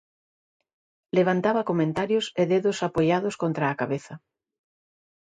[1.17, 4.13] Levantaba comentarios e dedos apoiados contra a cabeza.